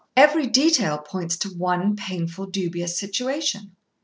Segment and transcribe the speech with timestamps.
[0.17, 3.75] Every detail points to one painful, dubious situation.